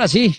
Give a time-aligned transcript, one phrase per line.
[0.00, 0.34] Ahora sí.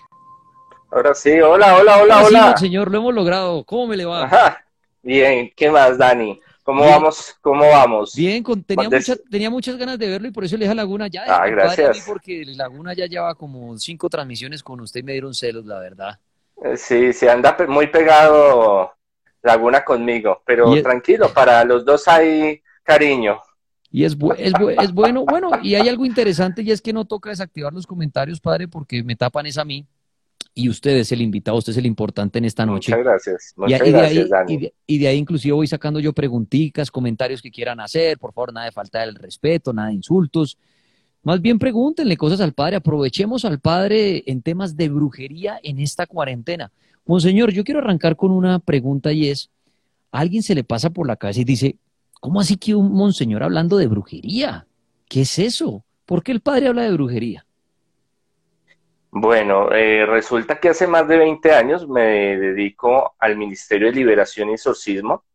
[0.89, 2.57] Ahora sí, hola, hola, hola, hola.
[2.57, 3.63] señor, lo hemos logrado.
[3.63, 4.57] ¿Cómo me le va?
[5.03, 6.39] Bien, ¿qué más, Dani?
[6.71, 7.35] ¿Cómo vamos?
[7.41, 8.15] ¿Cómo vamos?
[8.15, 8.89] Bien, tenía,
[9.29, 11.25] tenía muchas ganas de verlo y por eso le dije a Laguna ya.
[11.27, 12.05] Ah, gracias.
[12.07, 16.17] porque Laguna ya lleva como cinco transmisiones con usted y me dieron celos, la verdad.
[16.63, 18.93] Eh, sí, se anda muy pegado
[19.41, 23.37] Laguna conmigo, pero tranquilo, para los dos hay cariño.
[23.89, 27.31] Y es, es, es, bueno, bueno, y hay algo interesante y es que no toca
[27.31, 29.85] desactivar los comentarios, padre, porque me tapan es a mí.
[30.53, 32.91] Y usted es el invitado, usted es el importante en esta noche.
[32.91, 33.53] Muchas gracias.
[33.55, 34.71] Muchas y, gracias, de ahí, Dani.
[34.85, 38.65] Y, de, ahí inclusive voy sacando yo preguntitas, comentarios que quieran hacer, por favor, nada
[38.65, 40.57] de falta del respeto, nada de insultos.
[41.23, 46.05] Más bien pregúntenle cosas al padre, aprovechemos al padre en temas de brujería en esta
[46.05, 46.71] cuarentena.
[47.05, 49.49] Monseñor, yo quiero arrancar con una pregunta y es,
[50.11, 51.77] ¿a alguien se le pasa por la cabeza y dice,
[52.21, 54.67] ¿Cómo así que un monseñor hablando de brujería?
[55.09, 55.83] ¿Qué es eso?
[56.05, 57.47] ¿Por qué el padre habla de brujería?
[59.11, 64.49] Bueno, eh, resulta que hace más de 20 años me dedico al Ministerio de Liberación
[64.49, 65.25] y Exorcismo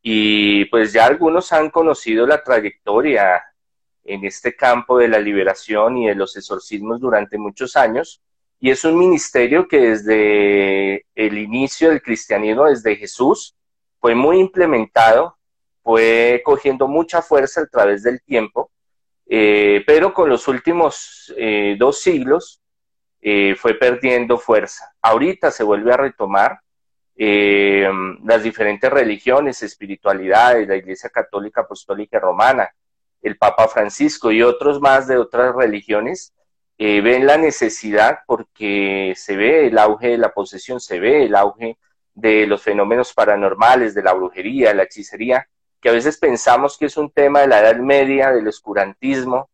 [0.00, 3.42] y pues ya algunos han conocido la trayectoria
[4.04, 8.22] en este campo de la liberación y de los exorcismos durante muchos años.
[8.60, 13.56] Y es un ministerio que desde el inicio del cristianismo, desde Jesús,
[14.00, 15.38] fue muy implementado
[15.88, 18.70] fue cogiendo mucha fuerza a través del tiempo,
[19.26, 22.60] eh, pero con los últimos eh, dos siglos
[23.20, 24.92] eh, fue perdiendo fuerza.
[25.02, 26.60] Ahorita se vuelve a retomar
[27.20, 32.72] las diferentes religiones, espiritualidades, la Iglesia Católica Apostólica Romana,
[33.20, 36.32] el Papa Francisco y otros más de otras religiones
[36.78, 41.76] ven la necesidad porque se ve el auge de la posesión, se ve el auge
[42.18, 45.48] de los fenómenos paranormales, de la brujería, de la hechicería,
[45.80, 49.48] que a veces pensamos que es un tema de la Edad Media, del oscurantismo,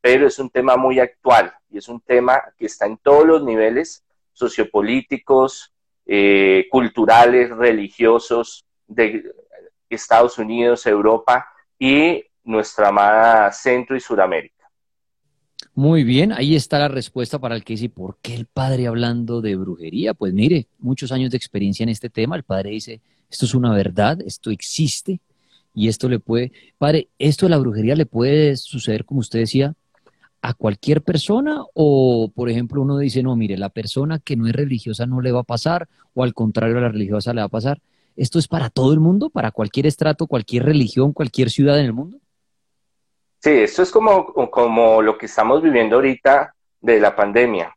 [0.00, 3.44] pero es un tema muy actual y es un tema que está en todos los
[3.44, 5.72] niveles sociopolíticos,
[6.06, 9.24] eh, culturales, religiosos de
[9.88, 11.46] Estados Unidos, Europa
[11.78, 14.54] y nuestra amada Centro y Suramérica.
[15.74, 19.40] Muy bien, ahí está la respuesta para el que dice, ¿por qué el padre hablando
[19.40, 20.14] de brujería?
[20.14, 23.00] Pues mire, muchos años de experiencia en este tema, el padre dice,
[23.30, 25.20] esto es una verdad, esto existe,
[25.74, 29.74] y esto le puede, padre, esto de la brujería le puede suceder, como usted decía,
[30.42, 34.54] a cualquier persona o, por ejemplo, uno dice, no, mire, la persona que no es
[34.54, 37.50] religiosa no le va a pasar o al contrario a la religiosa le va a
[37.50, 37.80] pasar.
[38.16, 41.92] ¿Esto es para todo el mundo, para cualquier estrato, cualquier religión, cualquier ciudad en el
[41.92, 42.18] mundo?
[43.38, 47.74] Sí, esto es como, como lo que estamos viviendo ahorita de la pandemia.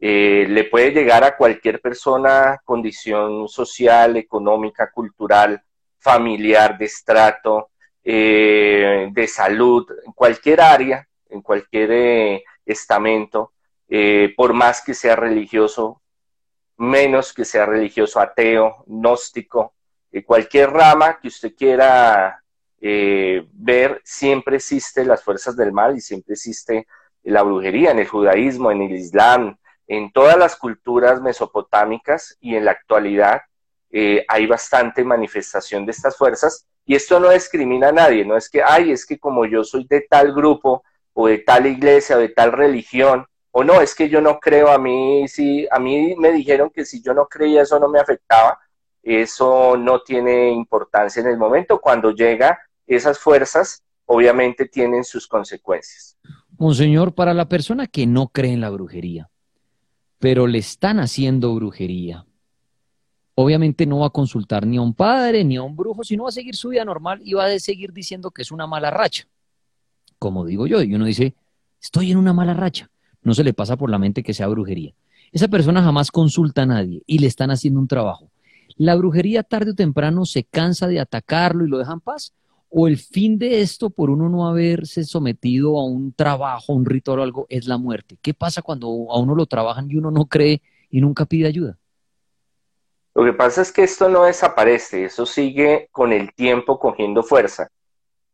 [0.00, 5.62] Eh, le puede llegar a cualquier persona, condición social, económica, cultural,
[5.98, 7.68] familiar, de estrato,
[8.02, 13.52] eh, de salud, en cualquier área, en cualquier eh, estamento,
[13.88, 16.00] eh, por más que sea religioso,
[16.76, 19.74] menos que sea religioso, ateo, gnóstico,
[20.24, 22.42] cualquier rama que usted quiera
[22.80, 26.86] ver, siempre existe las fuerzas del mal y siempre existe
[27.22, 32.64] la brujería en el judaísmo, en el islam, en todas las culturas mesopotámicas y en
[32.64, 33.42] la actualidad
[33.90, 36.66] eh, hay bastante manifestación de estas fuerzas.
[36.86, 39.86] Y esto no discrimina a nadie, no es que, ay, es que como yo soy
[39.88, 44.08] de tal grupo o de tal iglesia o de tal religión, o no, es que
[44.08, 47.62] yo no creo, a mí, si, a mí me dijeron que si yo no creía
[47.62, 48.58] eso no me afectaba,
[49.02, 56.16] eso no tiene importancia en el momento, cuando llega esas fuerzas, obviamente tienen sus consecuencias.
[56.58, 59.30] Monseñor, para la persona que no cree en la brujería,
[60.18, 62.26] pero le están haciendo brujería,
[63.34, 66.28] obviamente no va a consultar ni a un padre ni a un brujo, sino va
[66.28, 69.24] a seguir su vida normal y va a seguir diciendo que es una mala racha.
[70.20, 71.34] Como digo yo, y uno dice,
[71.80, 72.90] estoy en una mala racha.
[73.22, 74.92] No se le pasa por la mente que sea brujería.
[75.32, 78.30] Esa persona jamás consulta a nadie y le están haciendo un trabajo.
[78.76, 82.34] ¿La brujería tarde o temprano se cansa de atacarlo y lo deja en paz?
[82.68, 87.20] ¿O el fin de esto, por uno no haberse sometido a un trabajo, un ritual
[87.20, 88.18] o algo, es la muerte?
[88.20, 90.60] ¿Qué pasa cuando a uno lo trabajan y uno no cree
[90.90, 91.78] y nunca pide ayuda?
[93.14, 97.70] Lo que pasa es que esto no desaparece, eso sigue con el tiempo cogiendo fuerza.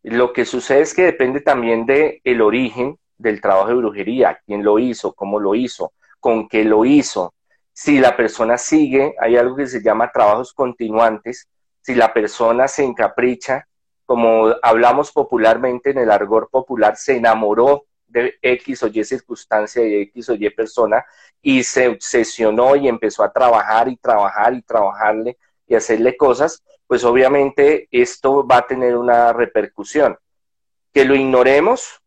[0.09, 4.63] Lo que sucede es que depende también del el origen del trabajo de brujería, quién
[4.63, 7.35] lo hizo, cómo lo hizo, con qué lo hizo.
[7.73, 11.49] Si la persona sigue, hay algo que se llama trabajos continuantes,
[11.81, 13.67] si la persona se encapricha,
[14.05, 20.03] como hablamos popularmente en el argor popular, se enamoró de X o Y circunstancia de
[20.03, 21.05] X o Y persona
[21.43, 25.37] y se obsesionó y empezó a trabajar y trabajar y trabajarle
[25.67, 30.17] y hacerle cosas, pues obviamente esto va a tener una repercusión.
[30.93, 32.01] Que lo ignoremos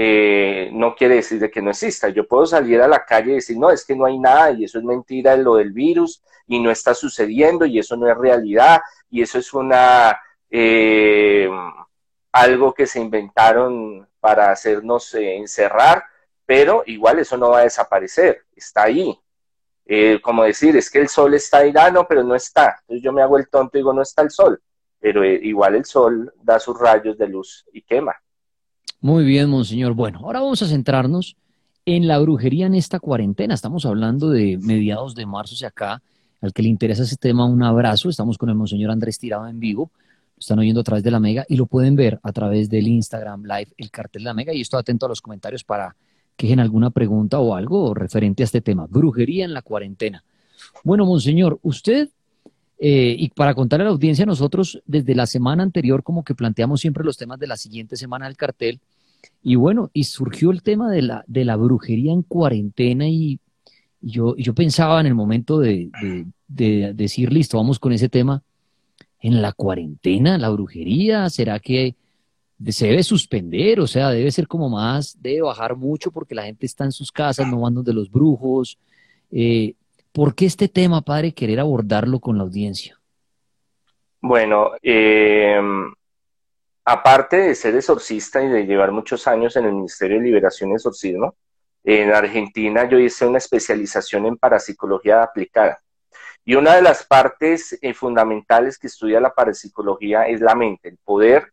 [0.00, 2.08] eh, no quiere decir de que no exista.
[2.08, 4.62] Yo puedo salir a la calle y decir, no, es que no hay nada y
[4.62, 8.80] eso es mentira lo del virus y no está sucediendo y eso no es realidad
[9.10, 10.16] y eso es una
[10.50, 11.50] eh,
[12.32, 16.04] algo que se inventaron para hacernos eh, encerrar,
[16.46, 19.18] pero igual eso no va a desaparecer, está ahí.
[20.22, 22.76] Como decir, es que el sol está ahí, ah, pero no está.
[22.80, 24.60] Entonces yo me hago el tonto y digo, no está el sol,
[25.00, 28.14] pero igual el sol da sus rayos de luz y quema.
[29.00, 29.94] Muy bien, monseñor.
[29.94, 31.36] Bueno, ahora vamos a centrarnos
[31.86, 33.54] en la brujería en esta cuarentena.
[33.54, 36.02] Estamos hablando de mediados de marzo hacia acá.
[36.40, 38.10] Al que le interesa ese tema, un abrazo.
[38.10, 39.90] Estamos con el monseñor Andrés Tirado en vivo.
[39.94, 42.88] Lo están oyendo a través de la Mega y lo pueden ver a través del
[42.88, 44.52] Instagram Live, el cartel de la Mega.
[44.52, 45.96] Y estoy atento a los comentarios para
[46.38, 48.86] que dejen alguna pregunta o algo referente a este tema.
[48.88, 50.22] Brujería en la cuarentena.
[50.84, 52.10] Bueno, monseñor, usted
[52.78, 56.80] eh, y para contarle a la audiencia, nosotros desde la semana anterior como que planteamos
[56.80, 58.78] siempre los temas de la siguiente semana del cartel.
[59.42, 63.40] Y bueno, y surgió el tema de la, de la brujería en cuarentena y,
[64.00, 65.90] yo, yo pensaba en el momento de,
[66.46, 68.44] de, decir, listo, vamos con ese tema.
[69.20, 71.96] En la cuarentena, la brujería, ¿será que
[72.66, 73.80] se debe suspender?
[73.80, 77.12] O sea, debe ser como más, debe bajar mucho porque la gente está en sus
[77.12, 78.78] casas, no van donde los brujos.
[79.30, 79.74] Eh,
[80.12, 82.98] ¿Por qué este tema, padre, querer abordarlo con la audiencia?
[84.20, 85.60] Bueno, eh,
[86.84, 90.74] aparte de ser exorcista y de llevar muchos años en el Ministerio de Liberación y
[90.74, 91.36] Exorcismo,
[91.84, 95.80] en Argentina yo hice una especialización en parapsicología aplicada.
[96.44, 100.98] Y una de las partes eh, fundamentales que estudia la parapsicología es la mente, el
[101.04, 101.52] poder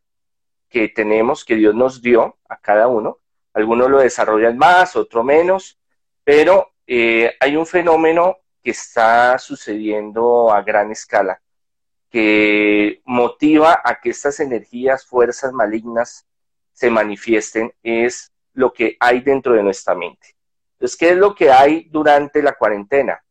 [0.75, 3.19] que tenemos, que Dios nos dio a cada uno.
[3.53, 5.79] Algunos lo desarrollan más, otros menos,
[6.21, 11.41] pero eh, hay un fenómeno que está sucediendo a gran escala,
[12.09, 16.27] que motiva a que estas energías, fuerzas malignas
[16.73, 20.35] se manifiesten, es lo que hay dentro de nuestra mente.
[20.73, 23.23] Entonces, ¿qué es lo que hay durante la cuarentena?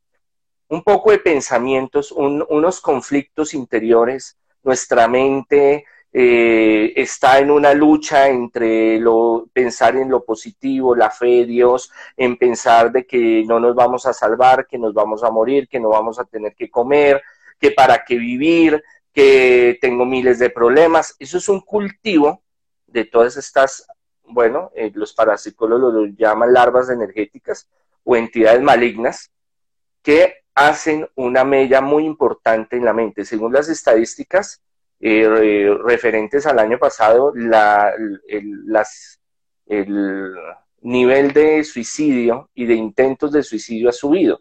[0.68, 5.84] Un poco de pensamientos, unos conflictos interiores, nuestra mente
[6.16, 11.90] eh, está en una lucha entre lo, pensar en lo positivo, la fe de Dios,
[12.16, 15.80] en pensar de que no nos vamos a salvar, que nos vamos a morir, que
[15.80, 17.20] no vamos a tener que comer,
[17.58, 18.80] que para qué vivir,
[19.12, 21.16] que tengo miles de problemas.
[21.18, 22.44] Eso es un cultivo
[22.86, 23.84] de todas estas,
[24.22, 27.68] bueno, eh, los parapsicólogos lo llaman larvas energéticas
[28.04, 29.32] o entidades malignas
[30.00, 33.24] que hacen una mella muy importante en la mente.
[33.24, 34.63] Según las estadísticas,
[35.06, 37.92] eh, referentes al año pasado, la,
[38.26, 38.64] el,
[40.80, 44.40] nivel de suicidio y de intentos de suicidio ha subido.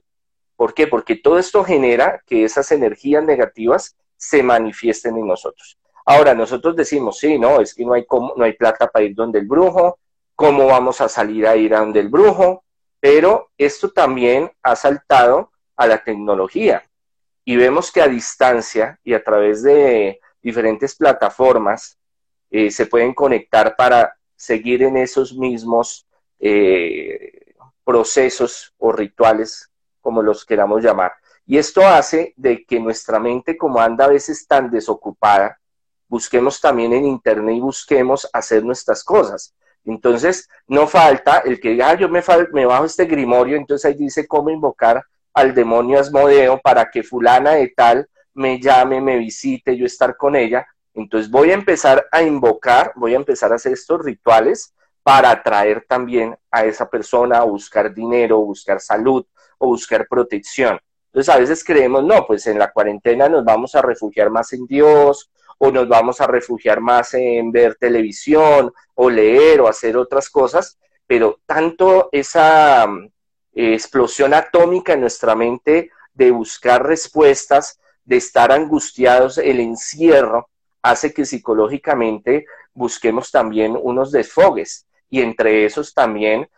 [0.55, 0.87] ¿Por qué?
[0.87, 5.77] Porque todo esto genera que esas energías negativas se manifiesten en nosotros.
[6.05, 9.39] Ahora, nosotros decimos, sí, no, es que no hay, no hay plata para ir donde
[9.39, 9.99] el brujo,
[10.33, 12.63] ¿cómo vamos a salir a ir a donde el brujo?
[13.01, 16.89] Pero esto también ha saltado a la tecnología
[17.43, 21.97] y vemos que a distancia y a través de diferentes plataformas
[22.51, 26.05] eh, se pueden conectar para seguir en esos mismos
[26.39, 31.13] eh, procesos o rituales, como los queramos llamar.
[31.45, 35.59] Y esto hace de que nuestra mente, como anda a veces tan desocupada,
[36.07, 39.55] busquemos también en Internet y busquemos hacer nuestras cosas.
[39.85, 42.21] Entonces, no falta el que diga, ah, yo me,
[42.51, 47.51] me bajo este grimorio, entonces ahí dice cómo invocar al demonio Asmodeo para que fulana
[47.51, 50.67] de tal me llame, me visite, yo estar con ella.
[50.93, 55.85] Entonces voy a empezar a invocar, voy a empezar a hacer estos rituales para atraer
[55.87, 59.25] también a esa persona buscar dinero, buscar salud
[59.57, 60.79] o buscar protección.
[61.07, 64.65] Entonces a veces creemos, no, pues en la cuarentena nos vamos a refugiar más en
[64.65, 70.29] Dios o nos vamos a refugiar más en ver televisión o leer o hacer otras
[70.29, 72.85] cosas, pero tanto esa
[73.53, 80.49] eh, explosión atómica en nuestra mente de buscar respuestas de estar angustiados, el encierro
[80.81, 84.85] hace que psicológicamente busquemos también unos desfogues.
[85.09, 86.49] Y entre esos también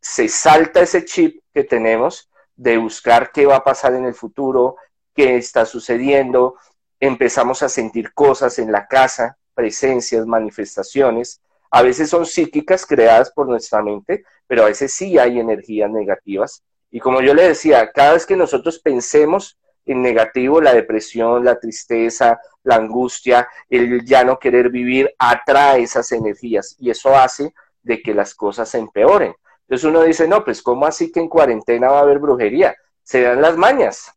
[0.00, 4.76] se salta ese chip que tenemos de buscar qué va a pasar en el futuro,
[5.14, 6.56] qué está sucediendo,
[7.00, 13.48] empezamos a sentir cosas en la casa, presencias, manifestaciones, a veces son psíquicas creadas por
[13.48, 16.62] nuestra mente, pero a veces sí hay energías negativas.
[16.90, 21.58] Y como yo le decía, cada vez que nosotros pensemos en negativo, la depresión, la
[21.58, 28.00] tristeza, la angustia, el ya no querer vivir, atrae esas energías y eso hace de
[28.00, 29.34] que las cosas se empeoren.
[29.62, 32.74] Entonces uno dice, no, pues ¿cómo así que en cuarentena va a haber brujería?
[33.02, 34.10] Se dan las mañas.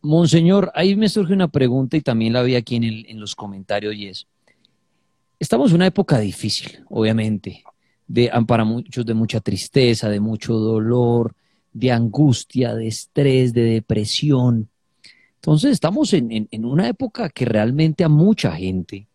[0.00, 3.94] Monseñor, ahí me surge una pregunta y también la vi aquí en, en los comentarios
[3.94, 4.26] y es,
[5.38, 7.64] estamos en una época difícil, obviamente,
[8.06, 11.34] de, para muchos de mucha tristeza, de mucho dolor,
[11.72, 14.68] de angustia, de estrés, de depresión.
[15.48, 19.08] Entonces estamos en, una época que realmente a mucha gente,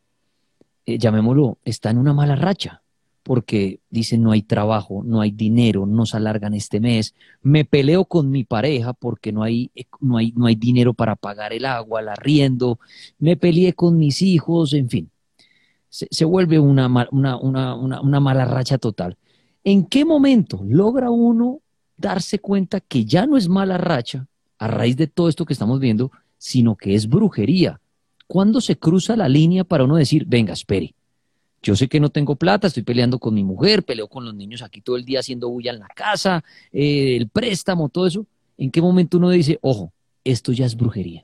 [0.84, 2.82] eh, llamémoslo, está en una mala racha,
[3.22, 7.13] porque dicen no hay trabajo, no hay dinero, no se alargan este mes,
[7.44, 9.70] me peleo con mi pareja porque no hay,
[10.02, 12.80] no hay, no hay dinero para pagar el agua, el arriendo,
[13.20, 15.12] me peleé con mis hijos, en fin
[15.90, 19.16] se, vuelve una, una, una mala racha total.
[19.63, 21.60] ¿En qué momento logra uno
[21.96, 24.25] darse cuenta que ya no es mala racha
[24.58, 26.12] a raíz de todo esto que estamos viendo,
[26.44, 27.80] sino que es brujería?
[28.28, 30.94] ¿Cuándo se cruza la línea para uno decir, venga, espere?
[31.62, 34.62] Yo sé que no tengo plata, estoy peleando con mi mujer, peleo con los niños
[34.62, 38.26] aquí todo el día haciendo bulla en la casa, eh, el préstamo, todo eso.
[38.58, 39.94] ¿En qué momento uno dice, ojo,
[40.26, 41.24] esto ya es brujería?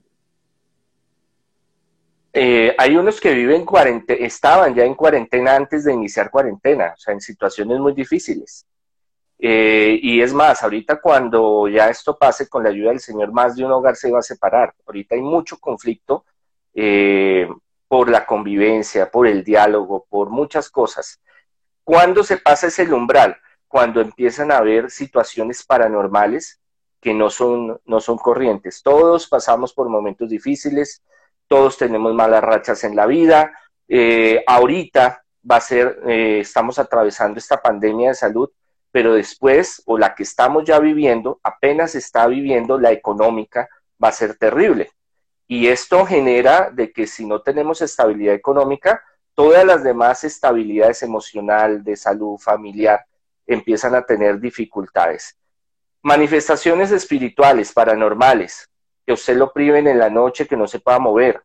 [2.32, 6.98] Eh, hay unos que viven cuarentena, estaban ya en cuarentena antes de iniciar cuarentena, o
[6.98, 8.66] sea, en situaciones muy difíciles.
[9.42, 13.56] Eh, y es más, ahorita cuando ya esto pase con la ayuda del Señor, más
[13.56, 14.74] de un hogar se va a separar.
[14.86, 16.26] Ahorita hay mucho conflicto
[16.74, 17.48] eh,
[17.88, 21.22] por la convivencia, por el diálogo, por muchas cosas.
[21.84, 23.38] ¿Cuándo se pasa ese umbral?
[23.68, 26.60] Cuando empiezan a haber situaciones paranormales
[27.02, 28.84] que no son, no son corrientes.
[28.84, 31.02] Todos pasamos por momentos difíciles,
[31.48, 33.54] todos tenemos malas rachas en la vida.
[33.88, 38.50] Eh, ahorita va a ser, eh, estamos atravesando esta pandemia de salud,
[38.92, 43.70] pero después, o la que estamos ya viviendo, apenas está viviendo la económica,
[44.04, 44.92] va a ser terrible.
[45.48, 49.04] Y esto genera de que si no tenemos estabilidad económica,
[49.34, 53.06] todas las demás estabilidades emocional, de salud, familiar,
[53.48, 55.38] empiezan a tener dificultades.
[56.02, 58.70] Manifestaciones espirituales, paranormales,
[59.06, 61.42] que usted lo priven en la noche, que no se pueda mover,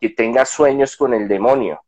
[0.00, 1.82] que tenga sueños con el demonio,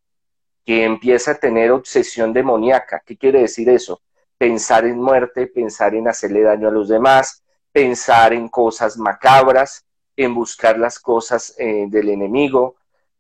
[0.65, 3.03] que empiece a tener obsesión demoníaca.
[3.05, 4.01] ¿Qué quiere decir eso?
[4.43, 10.35] Pensar en muerte, pensar en hacerle daño a los demás, pensar en cosas macabras, en
[10.35, 12.75] buscar las cosas eh, del enemigo,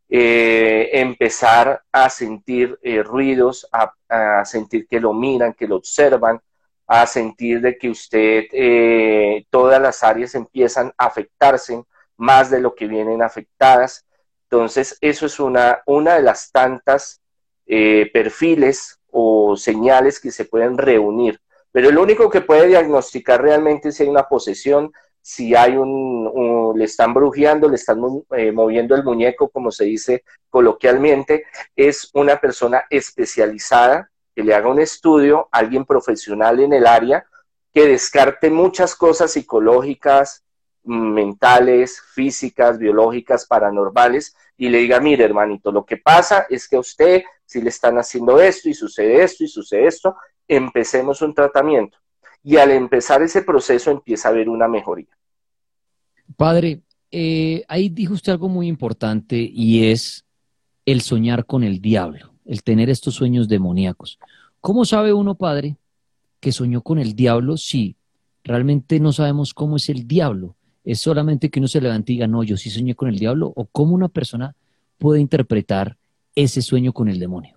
[0.09, 6.41] eh, empezar a sentir eh, ruidos, a, a, sentir que lo miran, que lo observan,
[6.89, 11.85] a sentir de que usted, todas las áreas empiezan a afectarse
[12.17, 14.05] más de lo que vienen afectadas.
[14.51, 17.23] Entonces, eso es una, una de las tantas
[17.65, 21.41] perfiles o señales que se pueden reunir.
[21.71, 26.85] Pero el único que puede diagnosticar realmente si hay una posesión, si hay un, le
[26.85, 28.01] están brujeando, le están
[28.37, 31.45] eh, moviendo el muñeco, como se dice coloquialmente,
[31.77, 37.27] es una persona especializada que le haga un estudio, alguien profesional en el área,
[37.73, 40.45] que descarte muchas cosas psicológicas,
[40.85, 46.81] mentales, físicas, biológicas, paranormales, y le diga, mire hermanito, lo que pasa es que a
[46.81, 47.23] usted
[47.53, 50.17] si le están haciendo esto y sucede esto y sucede esto,
[50.49, 51.99] empecemos un tratamiento.
[52.43, 55.15] Y al empezar ese proceso empieza a haber una mejoría.
[56.35, 60.25] Padre, eh, ahí dijo usted algo muy importante y es
[60.87, 64.19] el soñar con el diablo, el tener estos sueños demoníacos.
[64.61, 65.77] ¿Cómo sabe uno, padre,
[66.41, 67.97] que soñó con el diablo si
[68.45, 70.57] realmente no sabemos cómo es el diablo?
[70.85, 73.53] ¿Es solamente que uno se levante y diga, no, yo sí soñé con el diablo?
[73.55, 74.57] ¿O cómo una persona
[74.99, 75.97] puede interpretar
[76.35, 77.57] ese sueño con el demonio?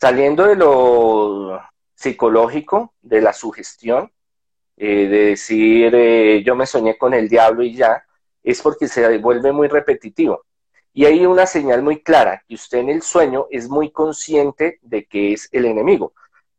[0.00, 1.60] Saliendo de lo
[1.94, 4.10] psicológico, de la sugestión,
[4.76, 8.04] eh, de decir eh, yo me soñé con el diablo y ya,
[8.42, 10.44] es porque se vuelve muy repetitivo.
[10.92, 15.04] Y hay una señal muy clara, que usted en el sueño es muy consciente de
[15.04, 16.12] que es el enemigo.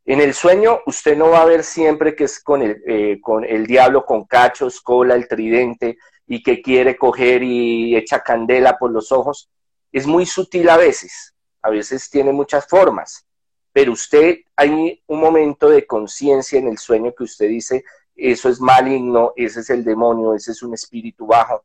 [0.06, 3.42] En el sueño usted no va a ver siempre que es con el, eh, con
[3.42, 5.96] el diablo con cachos, cola, el tridente
[6.26, 9.48] y que quiere coger y echa candela por los ojos.
[9.90, 13.24] Es muy sutil a veces, a veces tiene muchas formas,
[13.72, 17.84] pero usted hay un momento de conciencia en el sueño que usted dice,
[18.14, 21.64] eso es maligno, ese es el demonio, ese es un espíritu bajo,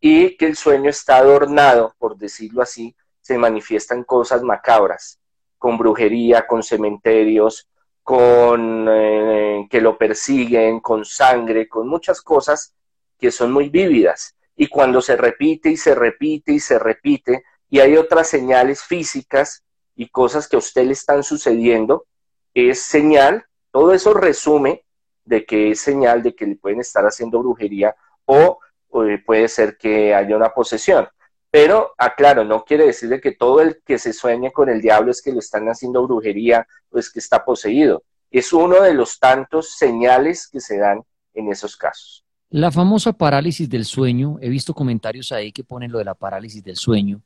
[0.00, 5.20] y que el sueño está adornado, por decirlo así, se manifiestan cosas macabras,
[5.58, 7.68] con brujería, con cementerios,
[8.04, 12.74] con eh, que lo persiguen, con sangre, con muchas cosas
[13.18, 14.36] que son muy vívidas.
[14.54, 19.64] Y cuando se repite y se repite y se repite, y hay otras señales físicas
[19.96, 22.04] y cosas que a usted le están sucediendo,
[22.52, 24.84] es señal, todo eso resume
[25.24, 27.96] de que es señal de que le pueden estar haciendo brujería
[28.26, 28.58] o,
[28.90, 31.08] o puede ser que haya una posesión.
[31.54, 35.12] Pero, aclaro, no quiere decir de que todo el que se sueñe con el diablo
[35.12, 38.02] es que lo están haciendo brujería o es que está poseído.
[38.28, 42.24] Es uno de los tantos señales que se dan en esos casos.
[42.50, 46.64] La famosa parálisis del sueño, he visto comentarios ahí que ponen lo de la parálisis
[46.64, 47.22] del sueño,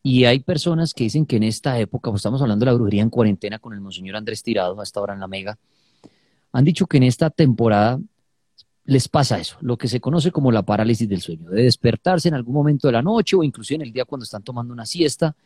[0.00, 3.02] y hay personas que dicen que en esta época, pues estamos hablando de la brujería
[3.02, 5.58] en cuarentena con el monseñor Andrés Tirado, hasta ahora en la Mega,
[6.52, 7.98] han dicho que en esta temporada
[8.84, 12.34] les pasa eso, lo que se conoce como la parálisis del sueño, de despertarse en
[12.34, 15.36] algún momento de la noche o inclusive en el día cuando están tomando una siesta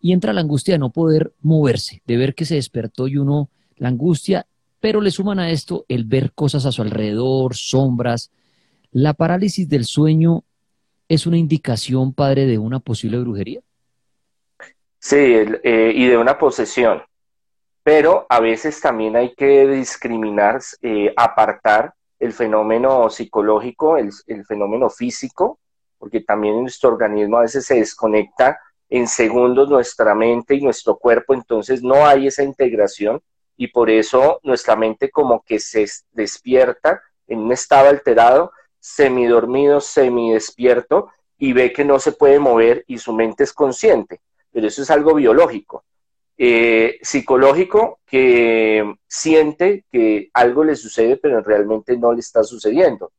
[0.00, 3.48] y entra la angustia de no poder moverse, de ver que se despertó y uno,
[3.76, 4.46] la angustia,
[4.80, 8.30] pero le suman a esto el ver cosas a su alrededor, sombras.
[8.90, 10.44] ¿La parálisis del sueño
[11.08, 13.60] es una indicación, padre, de una posible brujería?
[14.98, 17.02] Sí, eh, y de una posesión.
[17.84, 24.12] Pero a veces también hay que discriminar, eh, apartar el fenómeno psicológico, el,
[24.46, 25.58] fenómeno físico,
[25.98, 31.34] porque también nuestro organismo a veces se desconecta en segundos nuestra mente y nuestro cuerpo,
[31.34, 33.20] entonces no hay esa integración
[33.56, 41.10] y por eso nuestra mente como que se despierta en un estado alterado, semidormido, semidespierto
[41.38, 44.20] y ve que no se puede mover y su mente es consciente
[44.52, 45.84] pero eso es algo biológico.
[46.38, 53.12] Eh, psicológico que siente que algo le sucede, pero realmente no le está sucediendo.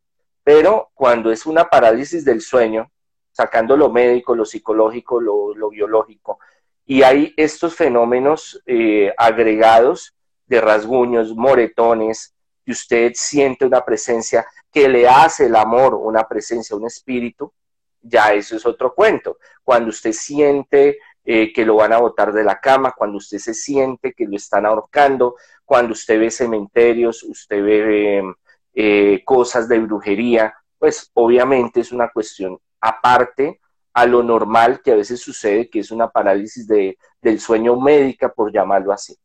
[0.43, 2.91] Pero cuando es una parálisis del sueño,
[3.31, 6.39] sacando lo médico, lo psicológico, lo, biológico,
[6.85, 10.13] y hay estos fenómenos eh, agregados
[10.45, 12.33] de rasguños, moretones,
[12.65, 17.53] que usted siente una presencia que le hace el amor, una presencia, un espíritu,
[18.01, 19.37] ya eso es otro cuento.
[19.63, 23.53] Cuando usted siente eh, que lo van a botar de la cama, cuando usted se
[23.53, 28.33] siente que lo están ahorcando, cuando usted ve cementerios, usted ve
[28.73, 33.61] eh, cosas de brujería, pues obviamente es una cuestión aparte
[33.93, 38.33] a lo normal que a veces sucede, que es una parálisis de, del sueño médica,
[38.33, 39.15] por llamarlo así.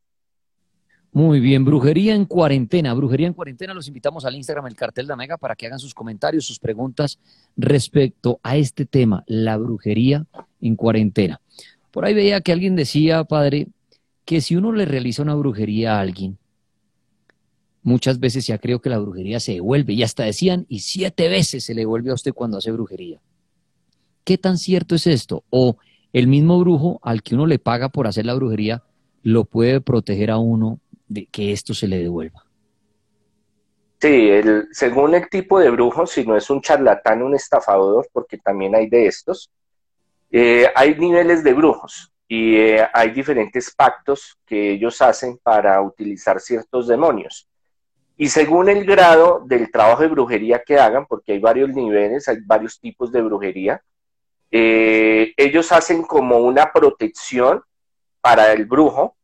[1.11, 2.93] Muy bien, Brujería en Cuarentena.
[2.93, 5.95] Brujería en Cuarentena, los invitamos al Instagram, el cartel de Mega, para que hagan sus
[5.95, 7.19] comentarios, sus preguntas
[7.57, 10.25] respecto a este tema, la brujería
[10.61, 11.41] en cuarentena.
[11.91, 13.67] Por ahí veía que alguien decía, padre,
[14.25, 16.37] que si uno le realiza una brujería a alguien,
[17.81, 21.63] muchas veces ya creo que la brujería se devuelve, y hasta decían, y siete veces
[21.63, 23.19] se le devuelve a usted cuando hace brujería.
[24.23, 25.43] ¿Qué tan cierto es esto?
[25.49, 25.77] O
[26.13, 28.83] el mismo brujo al que uno le paga por hacer la brujería
[29.23, 32.45] lo puede proteger a uno de que esto se le devuelva.
[34.01, 34.29] Sí,
[34.71, 38.87] según el tipo de brujo, si no es un charlatán, un estafador, porque también hay
[38.87, 39.51] de estos,
[40.31, 46.39] eh, hay niveles de brujos y eh, hay diferentes pactos que ellos hacen para utilizar
[46.39, 47.49] ciertos demonios.
[48.15, 52.37] Y según el grado del trabajo de brujería que hagan, porque hay varios niveles, hay
[52.45, 53.81] varios tipos de brujería,
[54.51, 57.63] eh, ellos hacen como una protección
[58.21, 59.15] para el brujo,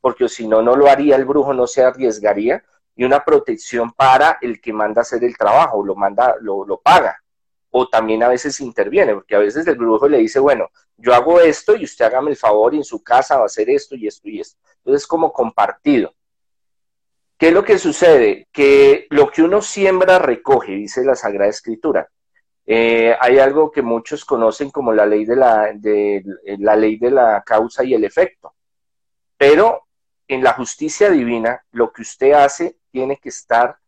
[0.00, 2.62] porque si no, no lo haría el brujo, no se arriesgaría,
[2.96, 7.23] y una protección para el que manda hacer el trabajo, lo manda, lo, lo paga
[7.76, 11.40] o también a veces interviene, porque a veces el brujo le dice, bueno, yo hago
[11.40, 14.28] esto y usted hágame el favor en su casa va a hacer esto y esto
[14.28, 14.56] y esto.
[14.76, 16.14] Entonces, como compartido.
[17.36, 18.46] ¿Qué es lo que sucede?
[18.52, 22.08] Que lo que uno siembra recoge, dice la Sagrada Escritura.
[22.64, 26.22] Eh, hay algo que muchos conocen como la ley de la, de,
[26.60, 28.54] la ley de la causa y el efecto.
[29.36, 29.88] Pero
[30.28, 33.78] en la justicia divina, lo que usted hace tiene que estar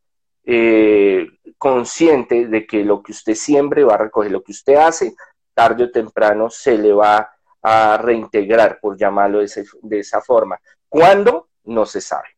[0.48, 1.26] eh,
[1.58, 5.14] consciente de que lo que usted siembre va a recoger, lo que usted hace,
[5.52, 7.30] tarde o temprano se le va
[7.62, 10.56] a reintegrar, por llamarlo de, esa forma.
[10.88, 11.48] ¿Cuándo?
[11.64, 12.28] No se sabe.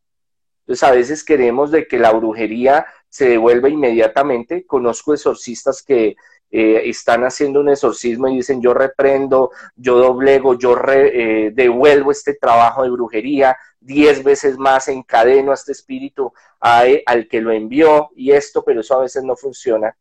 [0.60, 4.64] Entonces a veces queremos de que la brujería se devuelva inmediatamente.
[4.66, 6.16] Conozco exorcistas que
[6.50, 12.34] eh, están haciendo un exorcismo y dicen yo reprendo, yo doblego, yo eh, devuelvo este
[12.34, 18.32] trabajo de brujería, diez veces más encadeno a este espíritu al que lo envió y
[18.32, 19.96] esto, pero eso a veces no funciona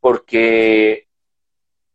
[0.00, 1.08] porque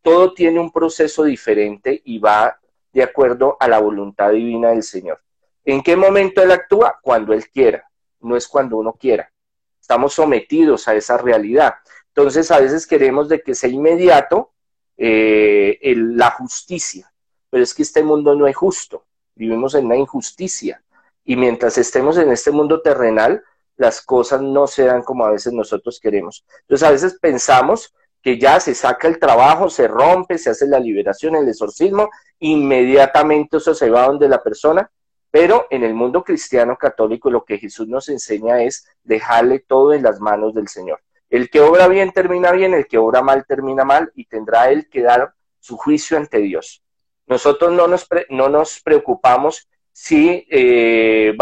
[0.01, 2.59] todo tiene un proceso diferente y va
[2.91, 5.21] de acuerdo a la voluntad divina del Señor.
[5.65, 6.99] ¿En qué momento Él actúa?
[7.01, 9.31] Cuando Él quiera, no es cuando uno quiera.
[9.79, 11.75] Estamos sometidos a esa realidad.
[12.15, 14.51] Entonces a veces queremos de que sea inmediato
[14.97, 17.11] eh, la justicia,
[17.49, 20.83] pero es que este mundo no es justo, vivimos en una injusticia
[21.25, 23.43] y mientras estemos en este mundo terrenal,
[23.77, 26.45] las cosas no se dan como a veces nosotros queremos.
[26.61, 30.79] Entonces a veces pensamos que ya se saca el trabajo, se rompe, se hace la
[30.79, 34.89] liberación, el exorcismo, inmediatamente eso se va donde la persona,
[35.31, 40.03] pero en el mundo cristiano católico lo que Jesús nos enseña es dejarle todo en
[40.03, 41.01] las manos del Señor.
[41.33, 44.87] El que obra bien termina bien, el que obra mal termina mal y tendrá él
[44.87, 46.83] que dar su juicio ante Dios.
[47.25, 51.35] Nosotros no nos, no nos preocupamos si eh,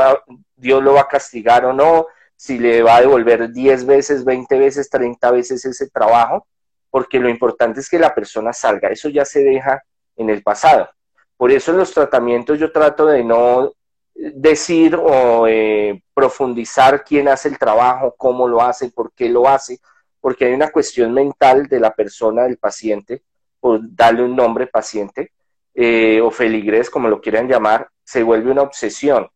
[0.55, 4.59] Dios lo va a castigar o no, si le va a devolver 10 veces, 20
[4.59, 6.47] veces, 30 veces ese trabajo,
[6.89, 8.87] porque lo importante es que la persona salga.
[8.87, 9.83] Eso ya se deja
[10.15, 10.89] en el pasado.
[11.35, 13.73] Por eso en los tratamientos yo trato de no
[14.13, 19.79] decir o eh, profundizar quién hace el trabajo, cómo lo hace, por qué lo hace,
[20.19, 23.23] porque hay una cuestión mental de la persona, del paciente,
[23.59, 25.31] por darle un nombre paciente,
[25.73, 29.29] eh, o feligres, como lo quieran llamar, se vuelve una obsesión.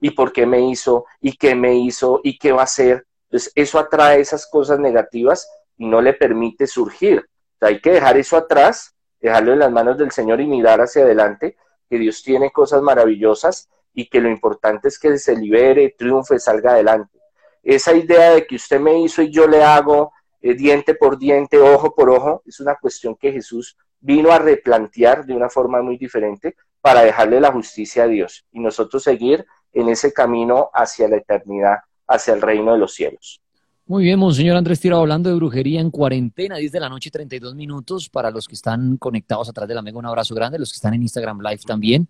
[0.00, 1.04] ¿Y por qué me hizo?
[1.20, 2.20] ¿Y qué me hizo?
[2.24, 3.06] ¿Y qué va a hacer?
[3.24, 7.28] Entonces, eso atrae esas cosas negativas y no le permite surgir.
[7.60, 11.56] hay que dejar eso atrás, dejarlo en las manos del Señor y mirar hacia adelante,
[11.88, 16.72] que Dios tiene cosas maravillosas y que lo importante es que se libere, triunfe, salga
[16.72, 17.18] adelante.
[17.62, 21.58] Esa idea de que usted me hizo y yo le hago eh, diente por diente,
[21.58, 25.96] ojo por ojo, es una cuestión que Jesús vino a replantear de una forma muy
[25.96, 31.16] diferente para dejarle la justicia a Dios y nosotros seguir en ese camino hacia la
[31.16, 31.78] eternidad,
[32.08, 33.40] hacia el reino de los cielos.
[33.86, 37.54] Muy bien, Monseñor Andrés Tiro, hablando de brujería en cuarentena, 10 de la noche, 32
[37.54, 38.08] minutos.
[38.08, 40.58] Para los que están conectados atrás de la Mega, un abrazo grande.
[40.58, 42.08] Los que están en Instagram Live también.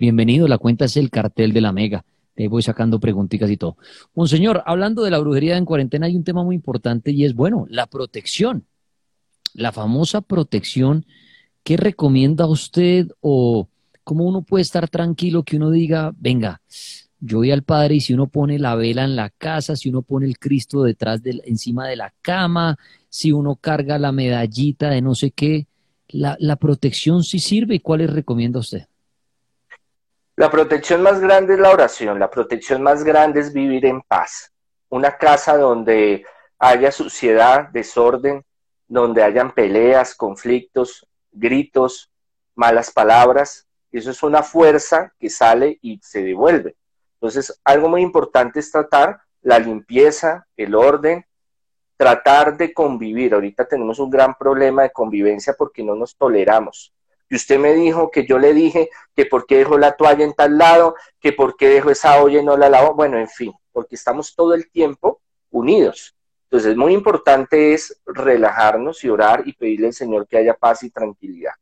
[0.00, 2.06] Bienvenido, la cuenta es el cartel de la Mega.
[2.34, 3.76] Ahí voy sacando preguntitas y todo.
[4.14, 7.66] Monseñor, hablando de la brujería en cuarentena, hay un tema muy importante y es, bueno,
[7.68, 8.64] la protección.
[9.52, 11.04] La famosa protección.
[11.62, 13.68] ¿Qué recomienda usted o
[14.02, 16.62] cómo uno puede estar tranquilo que uno diga, venga,
[17.18, 20.00] yo voy al Padre y si uno pone la vela en la casa, si uno
[20.00, 22.78] pone el Cristo detrás de, encima de la cama,
[23.10, 25.66] si uno carga la medallita de no sé qué,
[26.08, 28.86] la, la protección sí sirve y cuáles recomienda usted?
[30.40, 34.50] La protección más grande es la oración, la protección más grande es vivir en paz.
[34.88, 36.24] Una casa donde
[36.58, 38.42] haya suciedad, desorden,
[38.88, 42.10] donde hayan peleas, conflictos, gritos,
[42.54, 43.68] malas palabras.
[43.92, 46.74] Eso es una fuerza que sale y se devuelve.
[47.20, 51.22] Entonces, algo muy importante es tratar la limpieza, el orden,
[51.98, 53.34] tratar de convivir.
[53.34, 56.94] Ahorita tenemos un gran problema de convivencia porque no nos toleramos
[57.30, 60.34] y usted me dijo que yo le dije que por qué dejó la toalla en
[60.34, 63.52] tal lado, que por qué dejó esa olla y no la lavó, bueno, en fin,
[63.72, 66.16] porque estamos todo el tiempo unidos.
[66.44, 70.90] Entonces, muy importante es relajarnos y orar y pedirle al Señor que haya paz y
[70.90, 71.52] tranquilidad.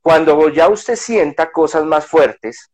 [0.00, 2.70] Cuando ya usted sienta cosas más fuertes,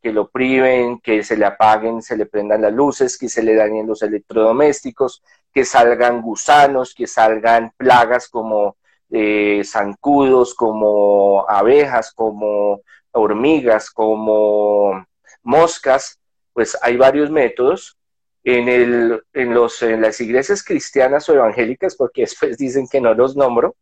[0.00, 3.54] que lo priven, que se le apaguen, se le prendan las luces, que se le
[3.54, 5.22] dañen los electrodomésticos,
[5.52, 8.76] que salgan gusanos, que salgan plagas como
[9.10, 15.04] eh, zancudos, como abejas, como hormigas, como
[15.42, 16.20] moscas,
[16.52, 17.96] pues hay varios métodos.
[18.42, 23.12] En, el, en, los, en las iglesias cristianas o evangélicas, porque después dicen que no
[23.12, 23.76] los nombro,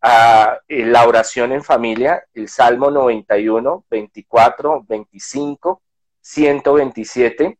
[0.00, 5.82] a la oración en familia, el Salmo 91, 24, 25,
[6.20, 7.58] 127,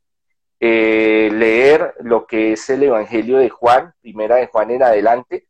[0.60, 5.48] leer lo que es el Evangelio de Juan, primera de Juan en adelante,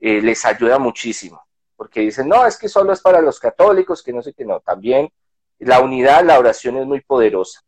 [0.00, 1.42] eh, les ayuda muchísimo,
[1.76, 4.60] porque dicen, no, es que solo es para los católicos, que no sé qué, no,
[4.60, 5.10] también
[5.58, 7.60] la unidad, la oración es muy poderosa.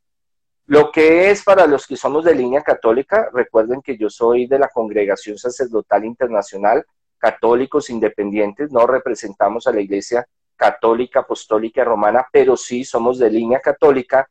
[0.67, 4.59] Lo que es para los que somos de línea católica, recuerden que yo soy de
[4.59, 6.85] la Congregación Sacerdotal Internacional,
[7.17, 13.61] católicos independientes, no representamos a la Iglesia católica, apostólica, romana, pero sí somos de línea
[13.61, 14.29] católica.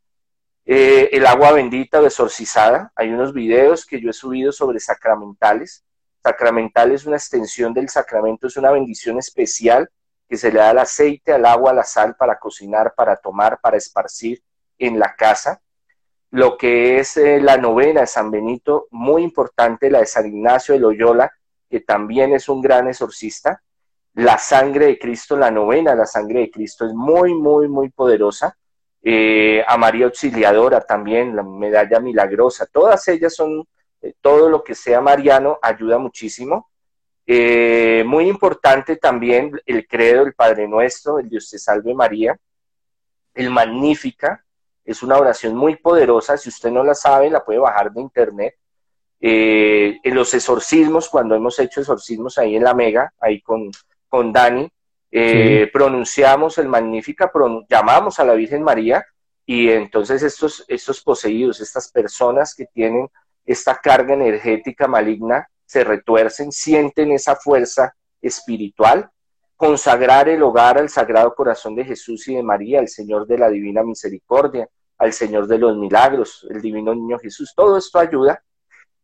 [0.66, 5.86] Eh, el agua bendita o exorcizada, hay unos videos que yo he subido sobre sacramentales,
[6.28, 9.90] Sacramental es una extensión del sacramento, es una bendición especial
[10.28, 13.62] que se le da al aceite, al agua, a la sal para cocinar, para tomar,
[13.62, 14.44] para esparcir
[14.78, 15.62] en la casa.
[16.32, 20.74] Lo que es eh, la novena de San Benito, muy importante, la de San Ignacio
[20.74, 21.32] de Loyola,
[21.70, 23.64] que también es un gran exorcista.
[24.16, 28.58] La sangre de Cristo, la novena, la sangre de Cristo es muy, muy, muy poderosa.
[29.02, 33.66] Eh, a María Auxiliadora también, la medalla milagrosa, todas ellas son
[34.02, 36.70] eh, todo lo que sea mariano ayuda muchísimo.
[37.26, 42.38] Eh, muy importante también el credo del Padre Nuestro, el Dios te salve María,
[43.34, 44.44] el Magnífica,
[44.86, 48.56] es una oración muy poderosa, si usted no la sabe, la puede bajar de internet.
[49.20, 53.70] Eh, en los exorcismos, cuando hemos hecho exorcismos ahí en la Mega, ahí con,
[54.08, 54.72] con Dani,
[55.74, 57.30] pronunciamos el Magnífica,
[57.68, 59.06] llamamos a la Virgen María
[59.46, 63.10] y entonces estos, estos poseídos, estas personas que tienen
[63.48, 69.10] esta carga energética maligna, se retuercen, sienten esa fuerza espiritual,
[69.56, 73.50] consagrar el hogar al Sagrado Corazón de Jesús y de María, al Señor de la
[73.50, 77.54] Divina Misericordia, al Señor de los Milagros, el Divino Niño Jesús.
[77.56, 78.44] Todo esto ayuda.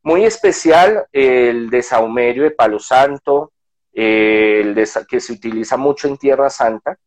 [0.04, 3.54] Muy especial el de Palo Santo,
[3.94, 4.76] el
[5.08, 6.98] que se utiliza mucho en Tierra Santa,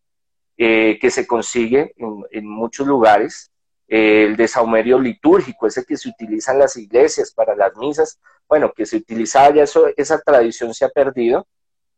[0.57, 1.95] eh, que se consigue
[2.31, 3.51] en, muchos lugares,
[3.89, 8.73] el de saumerio litúrgico, ese que se utiliza en las iglesias para las misas, bueno,
[8.75, 11.47] que se utilizaba ya, eso, esa tradición se ha perdido.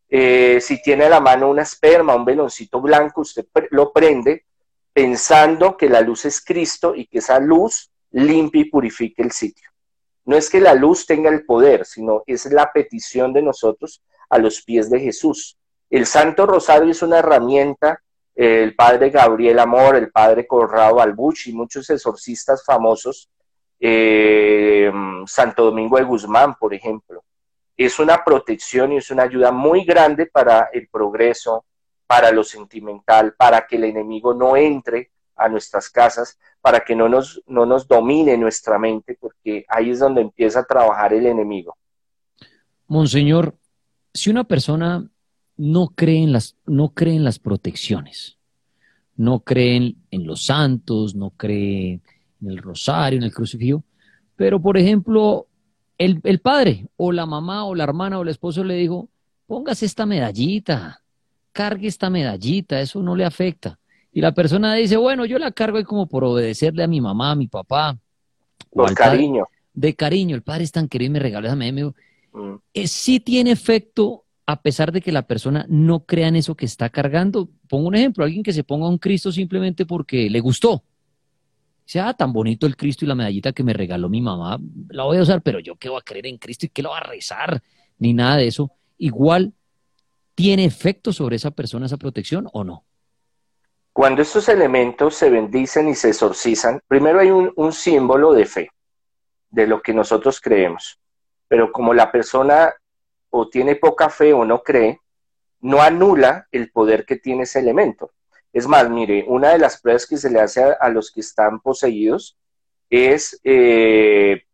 [0.08, 4.44] Eh, si tiene a la mano una esperma, un veloncito blanco, usted lo prende
[4.92, 9.70] pensando que la luz es Cristo y que esa luz limpie y purifique el sitio.
[10.24, 14.38] No es que la luz tenga el poder, sino es la petición de nosotros a
[14.38, 15.56] los pies de Jesús.
[15.88, 18.02] El Santo Rosario es una herramienta,
[18.38, 23.28] el padre Gabriel Amor, el padre Corrado Balbucci, muchos exorcistas famosos,
[23.80, 24.92] eh,
[25.26, 27.24] Santo Domingo de Guzmán, por ejemplo.
[27.76, 31.64] Es una protección y es una ayuda muy grande para el progreso,
[32.06, 37.08] para lo sentimental, para que el enemigo no entre a nuestras casas, para que no
[37.08, 41.76] nos, no nos domine nuestra mente, porque ahí es donde empieza a trabajar el enemigo.
[42.86, 43.56] Monseñor,
[44.14, 45.10] si una persona
[45.58, 48.38] no cree en las, no cree en las protecciones,
[49.16, 52.00] no cree en, los santos, no cree
[52.40, 53.82] en el rosario, en el crucifijo,
[54.36, 55.48] pero por ejemplo,
[55.98, 59.08] el, el padre o la mamá o la hermana o el esposo le dijo,
[59.46, 61.02] póngase esta medallita,
[61.52, 63.78] cargue esta medallita, eso no le afecta.
[64.12, 67.32] Y la persona dice, bueno, yo la cargo ahí como por obedecerle a mi mamá,
[67.32, 67.98] a mi papá.
[68.70, 69.46] Por cariño.
[69.74, 71.92] de cariño, el padre es tan querido y me regaló esa medalla.
[72.32, 72.54] Mm.
[72.74, 76.64] Eh, sí tiene efecto a pesar de que la persona no crea en eso que
[76.64, 77.50] está cargando.
[77.68, 80.82] Pongo un ejemplo, alguien que se ponga un Cristo simplemente porque le gustó.
[81.84, 84.58] Dice, ah, tan bonito el Cristo y la medallita que me regaló mi mamá,
[84.88, 86.88] la voy a usar, pero yo qué voy a creer en Cristo y qué lo
[86.88, 87.62] voy a rezar,
[87.98, 88.72] ni nada de eso.
[88.96, 89.52] Igual,
[90.34, 92.86] ¿tiene efecto sobre esa persona esa protección o no?
[93.92, 98.70] Cuando estos elementos se bendicen y se exorcizan, primero hay un símbolo de fe,
[99.50, 100.98] de lo que nosotros creemos
[101.48, 102.72] pero como la persona
[103.30, 105.00] o tiene poca fe o no cree,
[105.60, 108.12] no anula el poder que tiene ese elemento.
[108.52, 111.60] Es más, mire, una de las pruebas que se le hace a, los que están
[111.60, 112.38] poseídos
[112.88, 114.44] es eh,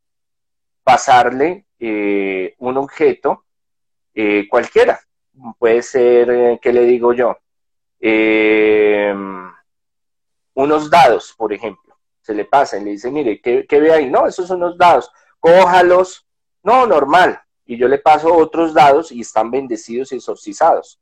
[0.83, 3.45] pasarle eh, un objeto
[4.15, 5.01] eh, cualquiera.
[5.59, 7.39] Puede ser, ¿qué le digo yo?
[10.57, 11.97] unos dados, por ejemplo.
[12.21, 14.11] Se le pasa y le dice, mire, ¿qué, ¿qué, ve ahí?
[14.11, 15.11] No, esos son unos dados.
[15.41, 16.27] Cójalos,
[16.63, 17.41] no, normal.
[17.67, 21.01] Y yo le paso otros dados y están bendecidos y exorcizados.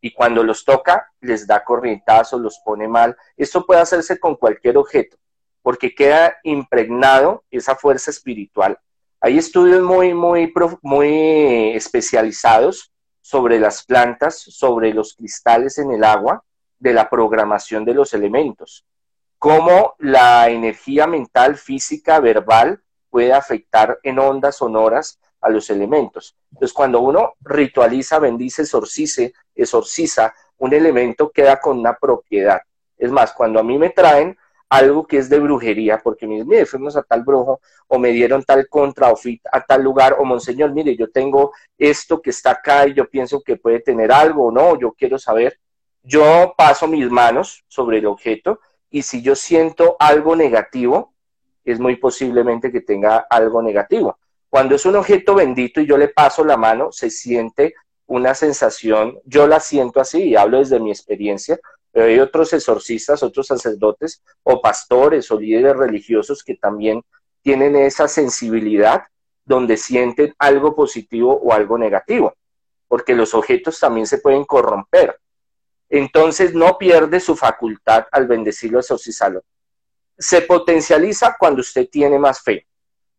[0.00, 3.16] Y cuando los toca, les da corrientazo, los pone mal.
[3.36, 5.16] Esto puede hacerse con cualquier objeto,
[5.62, 8.78] porque queda impregnado esa fuerza espiritual.
[9.20, 16.42] Hay estudios muy, muy, muy especializados sobre las plantas, sobre los cristales en el agua,
[16.82, 18.84] de la programación de los elementos,
[19.38, 26.36] cómo la energía mental, física, verbal puede afectar en ondas sonoras a los elementos.
[26.52, 32.60] Entonces, cuando uno ritualiza, bendice, exorcice, exorciza, un elemento queda con una propiedad.
[32.96, 34.36] Es más, cuando a mí me traen
[34.68, 38.10] algo que es de brujería, porque me dicen, mire, fuimos a tal brujo, o me
[38.10, 39.18] dieron tal contra, o
[39.52, 43.42] a tal lugar, o monseñor, mire, yo tengo esto que está acá y yo pienso
[43.42, 45.58] que puede tener algo, o no, yo quiero saber.
[46.02, 51.12] Yo paso mis manos sobre el objeto y si yo siento algo negativo,
[51.64, 54.18] es muy posiblemente que tenga algo negativo.
[54.52, 59.18] Cuando es un objeto bendito y yo le paso la mano, se siente una sensación,
[59.24, 61.58] yo la siento así y hablo desde mi experiencia,
[61.90, 67.02] pero hay otros exorcistas, otros sacerdotes o pastores o líderes religiosos que también
[67.40, 69.04] tienen esa sensibilidad
[69.46, 72.34] donde sienten algo positivo o algo negativo,
[72.88, 75.18] porque los objetos también se pueden corromper.
[75.88, 79.42] Entonces no pierde su facultad al bendecirlo, exorcizarlo
[80.18, 82.66] se potencializa cuando usted tiene más fe.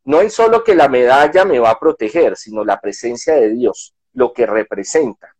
[0.05, 3.93] No es solo que la medalla me va a proteger, sino la presencia de Dios,
[4.13, 5.35] lo que representa.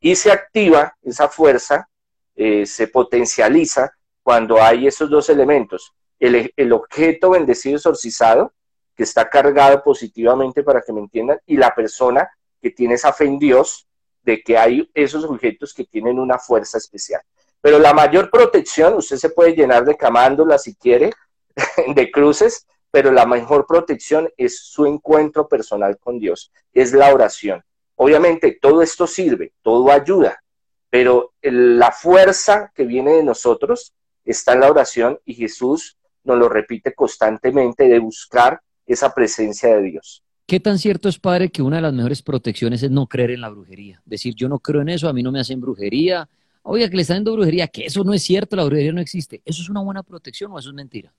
[0.00, 1.88] Y se activa esa fuerza,
[2.34, 5.92] eh, se potencializa cuando hay esos dos elementos.
[6.18, 8.52] El, objeto bendecido exorcizado,
[8.94, 12.28] que está cargado positivamente para que me entiendan, y la persona
[12.60, 13.88] que tiene esa fe en Dios
[14.22, 17.22] de que hay esos objetos que tienen una fuerza especial.
[17.60, 21.12] Pero la mayor protección, usted se puede llenar de camándulas si quiere,
[21.94, 27.62] de cruces, pero la mejor protección es su encuentro personal con Dios, es la oración.
[27.96, 30.42] Obviamente todo esto sirve, todo ayuda,
[30.90, 33.92] pero la fuerza que viene de nosotros
[34.24, 39.82] está en la oración y Jesús nos lo repite constantemente de buscar esa presencia de
[39.82, 40.22] Dios.
[40.46, 43.42] ¿Qué tan cierto es, padre, que una de las mejores protecciones es no creer en
[43.42, 44.00] la brujería?
[44.06, 46.26] Decir, yo no creo en eso, a mí no me hacen brujería,
[46.62, 49.42] oiga, que le están dando brujería, que eso no es cierto, la brujería no existe.
[49.44, 51.12] ¿Eso es una buena protección o eso es mentira?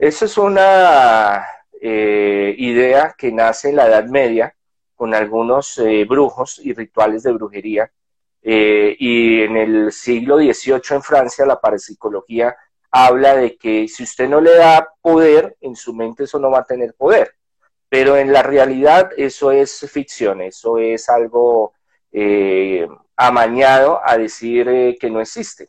[0.00, 1.44] Eso es una
[1.78, 4.56] eh, idea que nace en la Edad Media
[4.94, 7.92] con algunos eh, brujos y rituales de brujería
[8.42, 12.56] Eh, y en el siglo XVIII en Francia la parapsicología
[12.90, 16.60] habla de que si usted no le da poder, en su mente eso no va
[16.60, 17.34] a tener poder.
[17.90, 21.74] Pero en la realidad eso es ficción, eso es algo
[22.12, 25.68] eh, amañado a decir que no existe.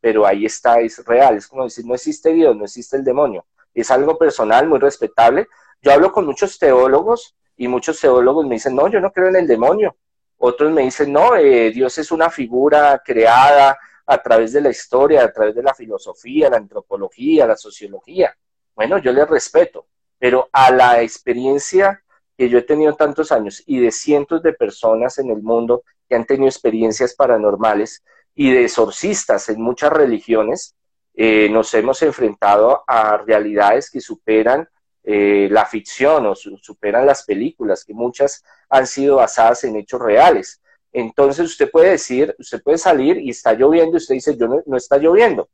[0.00, 1.36] Pero ahí está, es real.
[1.38, 3.44] Es como decir, no existe Dios, no existe el demonio.
[3.74, 5.48] Es algo personal, muy respetable.
[5.82, 9.36] Yo hablo con muchos teólogos y muchos teólogos me dicen, no, yo no creo en
[9.36, 9.96] el demonio.
[10.38, 15.24] Otros me dicen, no, eh, Dios es una figura creada a través de la historia,
[15.24, 18.36] a través de la filosofía, la antropología, la sociología.
[18.74, 19.86] Bueno, yo les respeto,
[20.18, 22.02] pero a la experiencia
[22.36, 26.16] que yo he tenido tantos años y de cientos de personas en el mundo que
[26.16, 28.02] han tenido experiencias paranormales
[28.34, 30.74] y de exorcistas en muchas religiones,
[31.14, 34.68] eh, nos hemos enfrentado a realidades que superan
[35.04, 40.60] eh, la ficción o superan las películas, que muchas han sido basadas en hechos reales.
[40.92, 44.76] Entonces usted puede decir, usted puede salir y está lloviendo y usted dice, yo no,
[44.76, 45.48] está lloviendo.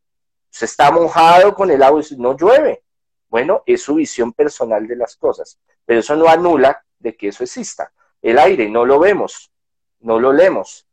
[0.51, 2.83] Usted está mojado con el agua y no llueve.
[3.29, 7.45] Bueno, es su visión personal de las cosas, pero eso no anula de que eso
[7.45, 7.93] exista.
[8.23, 9.53] El aire no lo vemos,
[10.01, 10.87] no lo leemos,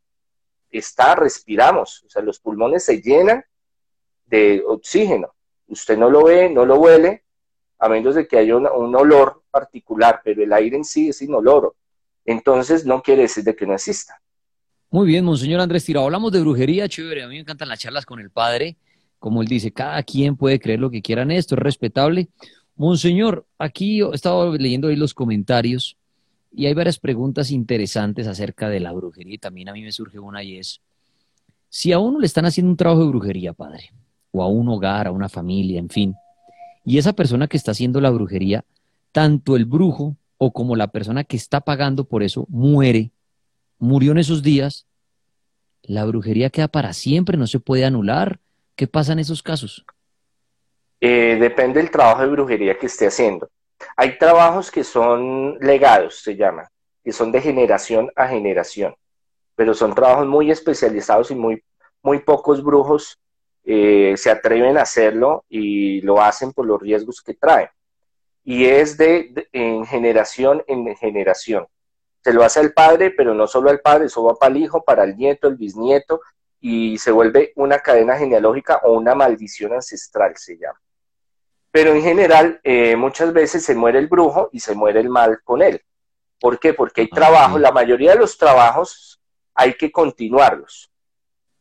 [0.70, 3.44] está, respiramos, o sea, los pulmones se llenan
[4.28, 5.34] de oxígeno.
[5.68, 7.24] Usted no lo ve, no lo huele,
[7.78, 11.76] a menos de que haya un olor particular, pero el aire en sí es inoloro.
[12.24, 14.20] Entonces no quiere decir de que no exista.
[14.90, 16.06] Muy bien, Monseñor Andrés Tirado.
[16.06, 17.22] Hablamos de brujería, chévere.
[17.22, 18.76] A mí me encantan las charlas con el padre.
[19.18, 22.28] Como él dice, cada quien puede creer lo que quiera en esto, es respetable.
[22.76, 25.96] Monseñor, aquí he estado leyendo ahí los comentarios
[26.52, 30.18] y hay varias preguntas interesantes acerca de la brujería y también a mí me surge
[30.18, 30.80] una y es,
[31.68, 33.90] si a uno le están haciendo un trabajo de brujería, padre,
[34.38, 36.16] o a un hogar, a una familia, en fin,
[36.84, 38.64] y esa persona que está haciendo la brujería,
[39.12, 43.10] tanto el brujo o como la persona que está pagando por eso muere,
[43.78, 44.86] murió en esos días,
[45.82, 48.40] la brujería queda para siempre, no se puede anular.
[48.74, 49.84] ¿Qué pasa en esos casos?
[51.00, 53.50] Eh, depende del trabajo de brujería que esté haciendo.
[53.96, 56.66] Hay trabajos que son legados, se llaman,
[57.04, 58.94] que son de generación a generación,
[59.54, 61.62] pero son trabajos muy especializados y muy,
[62.02, 63.18] muy pocos brujos
[63.70, 67.68] eh, se atreven a hacerlo y lo hacen por los riesgos que traen.
[68.42, 71.66] Y es de, en generación en generación.
[72.24, 74.82] Se lo hace al padre, pero no solo al padre, eso va para el hijo,
[74.82, 76.22] para el nieto, el bisnieto,
[76.58, 80.80] y se vuelve una cadena genealógica o una maldición ancestral, se llama.
[81.70, 85.42] Pero en general, eh, muchas veces se muere el brujo y se muere el mal
[85.44, 85.82] con él.
[86.40, 86.72] ¿Por qué?
[86.72, 89.20] Porque hay trabajo, la mayoría de los trabajos
[89.54, 90.90] hay que continuarlos.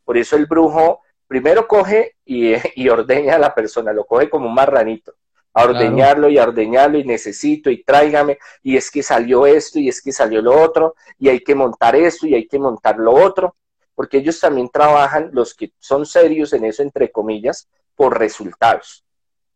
[0.05, 2.53] Por eso el brujo primero coge y,
[2.89, 5.13] ordeña a la persona, lo coge como un marranito,
[5.53, 9.89] a ordeñarlo y a ordeñarlo y necesito y tráigame y es que salió esto y
[9.89, 13.13] es que salió lo otro y hay que montar esto y hay que montar lo
[13.13, 13.55] otro,
[13.95, 19.03] porque ellos también trabajan, los que son serios en eso, entre comillas, por resultados.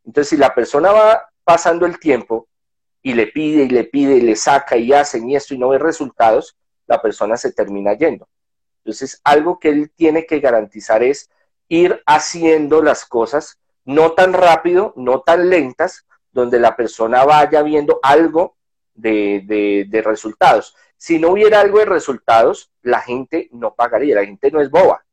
[0.03, 2.47] Entonces, si la persona va pasando el tiempo
[3.03, 5.69] y le pide y le pide y le saca y hacen y esto y no
[5.69, 6.57] ve resultados,
[6.87, 8.27] la persona se termina yendo.
[8.83, 11.29] Entonces, algo que él tiene que garantizar es
[11.71, 18.01] ir haciendo las cosas no tan rápido, no tan lentas, donde la persona vaya viendo
[18.03, 18.57] algo
[18.93, 20.75] de, resultados.
[20.97, 25.05] Si no hubiera algo de resultados, la gente no pagaría, la gente no es boba.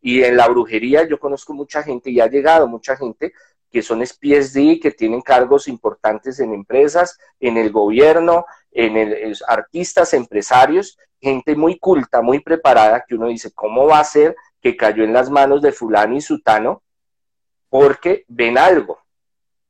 [0.00, 3.34] Y en la brujería yo conozco mucha gente y ha llegado mucha gente
[3.70, 10.14] que son de que tienen cargos importantes en empresas, en el gobierno, en el, artistas,
[10.14, 15.04] empresarios, gente muy culta, muy preparada, que uno dice, ¿cómo va a ser que cayó
[15.04, 16.82] en las manos de fulano y sutano
[17.68, 18.98] porque ven algo.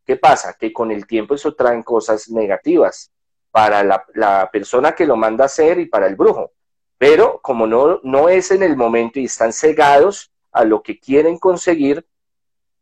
[0.04, 0.54] ¿Qué pasa?
[0.58, 3.10] Que con el tiempo eso traen cosas negativas
[3.50, 6.52] para la, persona que lo manda a hacer y para el brujo.
[6.98, 11.38] Pero como no, no es en el momento y están cegados a lo que quieren
[11.38, 12.06] conseguir,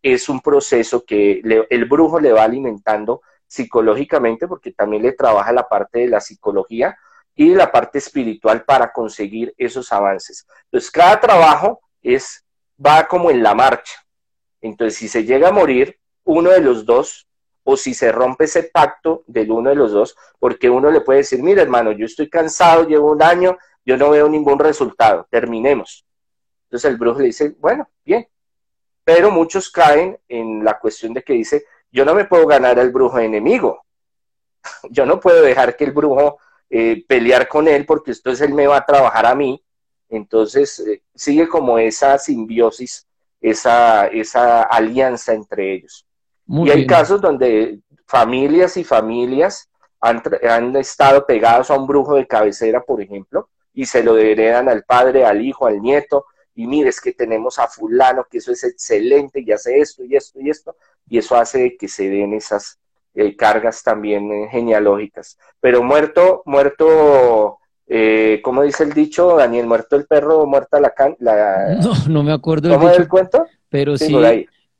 [0.02, 1.40] es un proceso que
[1.70, 6.98] el brujo le va alimentando psicológicamente porque también le trabaja la parte de la psicología
[7.34, 10.46] y la parte espiritual para conseguir esos avances.
[10.64, 12.44] Entonces, cada trabajo es,
[12.84, 14.04] va como en la marcha.
[14.60, 17.26] Entonces, si se llega a morir uno de los dos,
[17.64, 21.20] o si se rompe ese pacto del uno de los dos, porque uno le puede
[21.20, 26.04] decir, mira hermano, yo estoy cansado, llevo un año, yo no veo ningún resultado, terminemos.
[26.64, 28.28] Entonces el brujo le dice, bueno, bien.
[29.02, 32.90] Pero muchos caen en la cuestión de que dice, yo no me puedo ganar al
[32.90, 33.84] brujo enemigo.
[34.90, 36.38] Yo no puedo dejar que el brujo
[36.70, 39.63] eh, pelear con él porque entonces él me va a trabajar a mí
[40.16, 43.06] entonces, eh, sigue como esa simbiosis,
[43.40, 46.06] esa, esa alianza entre ellos.
[46.46, 49.68] y hay casos donde familias y familias
[50.00, 54.68] han, han, estado pegados a un brujo de cabecera, por ejemplo, y se lo heredan
[54.68, 58.62] al padre, al hijo, al nieto, y mires que tenemos a fulano, que eso es
[58.64, 60.76] excelente y hace esto y esto y esto,
[61.08, 62.78] y eso hace que se den esas
[63.14, 65.38] eh, cargas también eh, genealógicas.
[65.60, 69.66] Pero muerto, muerto, eh, ¿cómo dice el dicho, Daniel?
[69.66, 70.90] Muerto el perro, muerta la...
[70.90, 71.78] Can la...
[71.82, 72.70] No, no me acuerdo.
[72.70, 73.46] ¿Cómo el cuento?
[73.68, 74.14] Pero sí,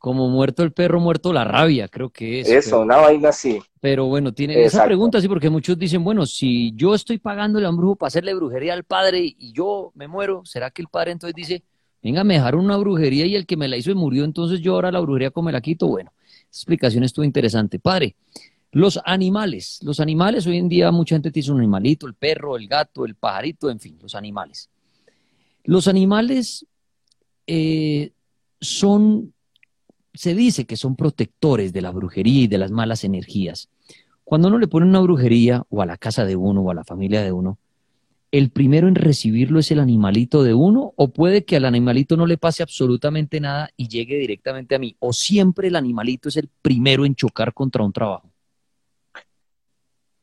[0.05, 2.48] como muerto el perro, muerto la rabia, creo que es.
[2.50, 3.59] Eso, una vaina así.
[3.80, 7.66] Pero bueno, tiene esa pregunta, sí, porque muchos dicen, bueno, si yo estoy pagando el
[7.74, 11.34] brujo para hacerle brujería al padre y yo me muero, ¿será que el padre entonces
[11.34, 11.62] dice,
[12.02, 14.74] venga, me dejaron una brujería y el que me la hizo y murió, entonces yo
[14.74, 15.86] ahora la brujería como me la quito?
[15.86, 17.78] Bueno, esa explicación estuvo interesante.
[17.78, 18.14] Padre,
[18.74, 22.66] los animales, los animales, hoy en día mucha gente dice un animalito, el perro, el
[22.66, 24.68] gato, el pajarito, en fin, los animales.
[25.62, 26.66] Los animales
[27.46, 28.12] eh,
[28.60, 29.32] son
[30.12, 33.68] se dice que son protectores de la brujería y de las malas energías.
[34.24, 36.84] Cuando uno le pone una brujería o a la casa de uno o a la
[36.84, 37.58] familia de uno,
[38.32, 42.26] el primero en recibirlo es el animalito de uno o puede que al animalito no
[42.26, 46.48] le pase absolutamente nada y llegue directamente a mí o siempre el animalito es el
[46.60, 48.34] primero en chocar contra un trabajo.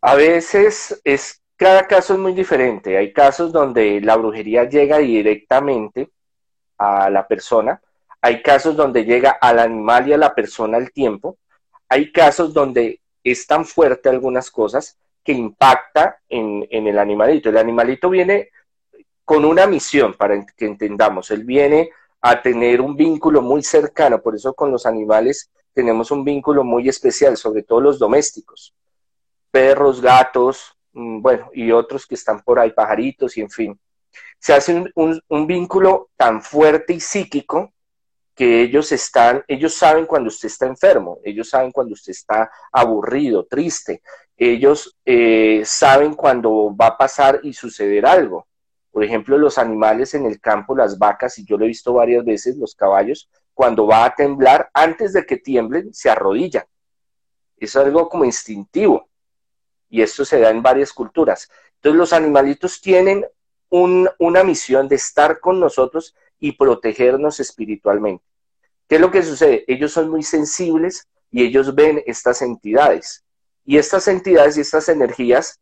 [0.01, 2.97] A veces es cada caso es muy diferente.
[2.97, 6.09] Hay casos donde la brujería llega directamente
[6.77, 7.79] a la persona
[8.21, 11.37] hay casos donde llega al animal y a la persona al tiempo.
[11.89, 17.49] Hay casos donde es tan fuerte algunas cosas que impacta en, el animalito.
[17.49, 18.49] El animalito viene
[19.25, 21.31] con una misión, para que entendamos.
[21.31, 21.89] Él viene
[22.21, 26.87] a tener un vínculo muy cercano, por eso con los animales tenemos un vínculo muy
[26.89, 28.75] especial, sobre todo los domésticos.
[29.51, 33.79] Perros, gatos, mm, bueno, y otros que están por ahí, pajaritos, y en fin.
[34.39, 37.71] Se hace un vínculo tan fuerte y psíquico
[38.35, 43.45] que ellos están, ellos saben cuando usted está enfermo, ellos saben cuando usted está aburrido,
[43.45, 44.01] triste,
[44.35, 48.47] ellos eh, saben cuando va a pasar y suceder algo.
[48.89, 52.25] Por ejemplo, los animales en el campo, las vacas, y yo lo he visto varias
[52.25, 56.65] veces, los caballos, cuando va a temblar, antes de que tiemblen, se arrodillan.
[57.57, 59.07] Es algo como instintivo.
[59.91, 61.51] Y esto se da en varias culturas.
[61.75, 63.25] Entonces los animalitos tienen
[63.69, 68.23] una misión de estar con nosotros y protegernos espiritualmente.
[68.87, 69.63] ¿Qué es lo que sucede?
[69.67, 73.23] Ellos son muy sensibles y ellos ven estas entidades.
[73.65, 75.59] Y estas entidades y estas energías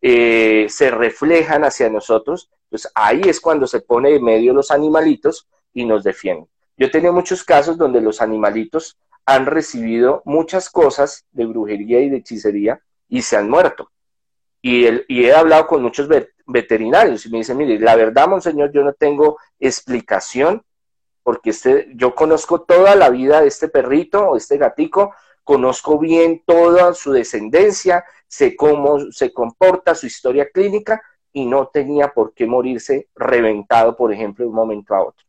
[0.00, 2.50] eh, se reflejan hacia nosotros.
[2.70, 6.48] Pues ahí es cuando se pone en medio los animalitos y nos defienden.
[6.76, 12.10] Yo he tenido muchos casos donde los animalitos han recibido muchas cosas de brujería y
[12.10, 12.80] de hechicería
[13.12, 13.90] y se han muerto.
[14.62, 16.08] Y, y he hablado con muchos
[16.46, 20.62] veterinarios y me dicen, mire, la verdad, monseñor, yo no tengo explicación
[21.22, 26.42] porque este, yo conozco toda la vida de este perrito o este gatico, conozco bien
[26.46, 31.02] toda su descendencia, sé cómo se comporta, su historia clínica
[31.34, 35.26] y no tenía por qué morirse reventado, por ejemplo, de un momento a otro.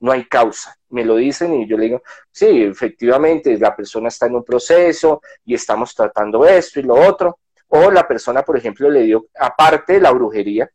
[0.00, 0.76] No hay causa.
[0.90, 5.20] Me lo dicen y yo le digo, sí, efectivamente, la persona está en un proceso
[5.44, 7.38] y estamos tratando esto y lo otro.
[7.68, 10.70] O la persona, por ejemplo, le dio, aparte de la brujería,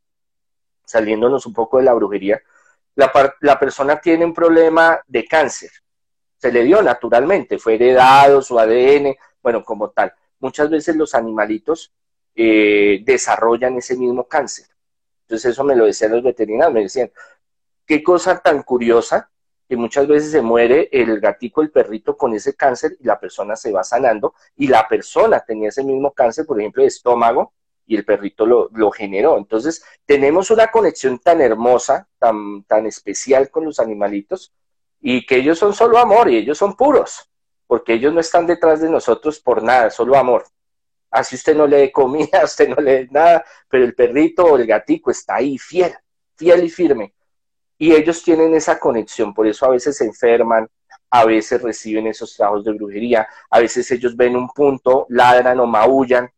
[0.85, 2.41] saliéndonos un poco de la brujería,
[2.95, 5.71] la, persona tiene un problema de cáncer.
[6.37, 10.13] Se le dio naturalmente, fue heredado su ADN, bueno, como tal.
[10.39, 11.93] Muchas veces los animalitos
[12.35, 14.65] eh, desarrollan ese mismo cáncer.
[15.21, 17.11] Entonces eso me lo decían los veterinarios, me decían,
[17.85, 19.29] qué cosa tan curiosa
[19.67, 23.55] que muchas veces se muere el gatico, el perrito con ese cáncer y la persona
[23.55, 27.53] se va sanando y la persona tenía ese mismo cáncer, por ejemplo, de estómago
[27.87, 29.37] y el perrito lo, generó.
[29.37, 34.53] Entonces, tenemos una conexión tan hermosa, tan, tan especial con los animalitos
[34.99, 37.29] y que ellos son solo amor y ellos son puros,
[37.65, 40.45] porque ellos no están detrás de nosotros por nada, solo amor.
[41.09, 44.57] Así usted no le dé comida, usted no le dé nada, pero el perrito o
[44.57, 45.93] el gatico está ahí fiel,
[46.35, 47.13] fiel y firme.
[47.81, 50.67] Y ellos tienen esa conexión, por eso a veces se enferman,
[51.09, 55.65] a veces reciben esos trabajos de brujería, a veces ellos ven un punto, ladran o
[55.65, 56.29] maullan,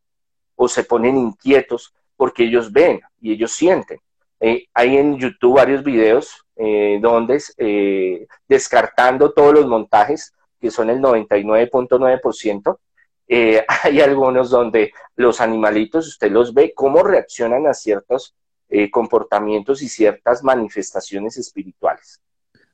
[0.56, 4.00] o se ponen inquietos porque ellos ven y ellos sienten.
[4.40, 10.32] Eh, hay en YouTube varios videos eh, donde eh, descartando todos los montajes,
[10.62, 12.78] que son el 99.9%,
[13.84, 18.34] hay algunos donde los animalitos, usted los ve, cómo reaccionan a ciertos
[18.92, 22.20] comportamientos y ciertas manifestaciones espirituales.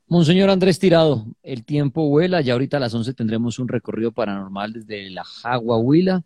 [0.08, 4.74] Monseñor Andrés Tirado, el tiempo vuela, ya ahorita a las 11 tendremos un recorrido paranormal
[4.74, 6.24] desde la Jagua Huila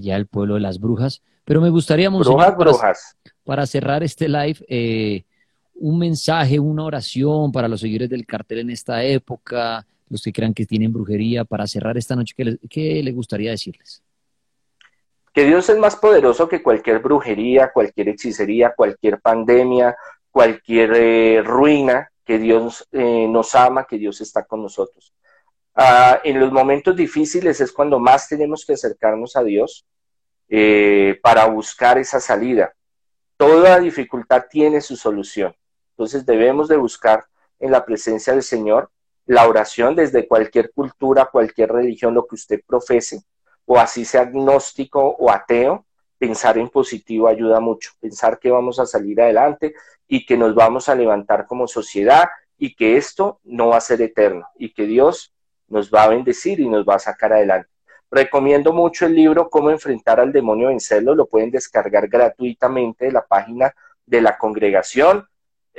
[0.00, 1.22] ya el pueblo de las brujas.
[1.44, 2.56] Pero me gustaría, Monseñor,
[3.44, 5.24] para, cerrar este live, eh,
[5.74, 10.54] un mensaje, una oración para los seguidores del cartel en esta época, los que crean
[10.54, 12.34] que tienen brujería, para cerrar esta noche,
[12.70, 14.02] ¿qué le, gustaría decirles?
[15.32, 19.96] Que Dios es más poderoso que cualquier brujería, cualquier hechicería, cualquier pandemia,
[20.30, 25.14] cualquier eh, ruina que Dios eh, nos ama, que Dios está con nosotros.
[25.74, 29.86] Ah, en los momentos difíciles es cuando más tenemos que acercarnos a Dios
[30.48, 32.74] eh, para buscar esa salida.
[33.36, 35.54] Toda dificultad tiene su solución.
[35.90, 37.24] Entonces debemos de buscar
[37.58, 38.90] en la presencia del Señor
[39.26, 43.22] la oración desde cualquier cultura, cualquier religión, lo que usted profese,
[43.66, 45.86] o así sea agnóstico o ateo,
[46.18, 49.74] pensar en positivo ayuda mucho, pensar que vamos a salir adelante
[50.06, 54.02] y que nos vamos a levantar como sociedad y que esto no va a ser
[54.02, 55.34] eterno y que Dios
[55.68, 57.68] nos va a bendecir y nos va a sacar adelante.
[58.10, 63.26] Recomiendo mucho el libro Cómo enfrentar al demonio vencerlo, lo pueden descargar gratuitamente de la
[63.26, 65.26] página de la congregación.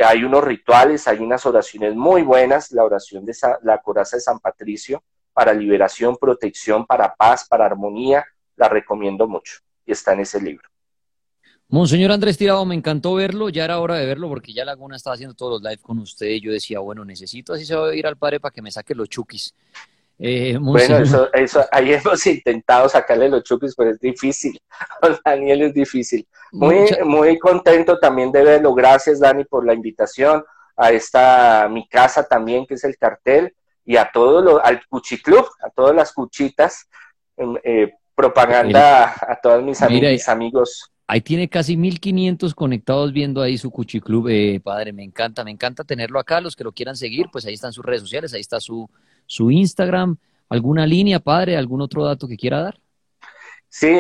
[0.04, 4.40] Hay unos rituales, hay unas oraciones muy buenas, la oración de la coraza de San
[4.40, 5.04] Patricio
[5.34, 8.26] para liberación, protección, para paz, para armonía,
[8.56, 10.68] la recomiendo mucho y está en ese libro.
[11.70, 15.16] Monseñor Andrés Tirado, me encantó verlo, ya era hora de verlo porque ya Laguna estaba
[15.16, 17.96] haciendo todos los live con usted y yo decía, bueno, necesito así se va a
[17.96, 19.56] ir al padre para que me saque los chukis.
[20.20, 24.60] Eh, bueno, eso, eso, ahí hemos intentado sacarle los chukis, pero es difícil.
[25.26, 26.28] Daniel es difícil.
[26.52, 28.74] Muy, muy contento también de verlo.
[28.76, 30.44] Gracias, Dani, por la invitación
[30.78, 33.54] a esta mi casa también, que es el cartel,
[33.86, 36.88] y a todo lo, al Cuchiclub, a todas las cuchitas,
[37.64, 40.90] eh, propaganda a todos mis, mis amigos.
[41.06, 45.84] Ahí tiene casi 1500 conectados viendo ahí su Cuchiclub, eh, padre, me encanta, me encanta
[45.84, 48.60] tenerlo acá, los que lo quieran seguir, pues ahí están sus redes sociales, ahí está
[48.60, 48.90] su,
[49.26, 50.16] su Instagram,
[50.50, 52.80] alguna línea, padre, algún otro dato que quiera dar.
[53.68, 53.92] Sí,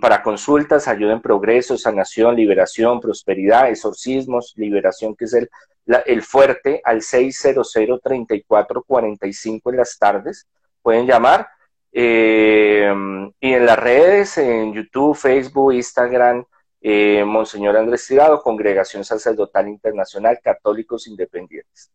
[0.00, 5.48] para consultas, ayuda en progreso, sanación, liberación, prosperidad, exorcismos, liberación, que es el,
[5.86, 10.48] el fuerte, al 600-3445 en las tardes.
[10.80, 11.48] Pueden llamar
[11.92, 12.92] eh,
[13.40, 16.44] y en las redes, en YouTube, Facebook, Instagram,
[16.80, 21.92] eh, Monseñor Andrés Tirado, Congregación Sacerdotal Internacional, Católicos Independientes.